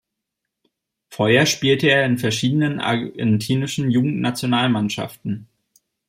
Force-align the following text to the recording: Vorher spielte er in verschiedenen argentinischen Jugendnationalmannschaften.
Vorher 1.09 1.45
spielte 1.45 1.87
er 1.87 2.05
in 2.07 2.17
verschiedenen 2.17 2.79
argentinischen 2.79 3.91
Jugendnationalmannschaften. 3.91 5.47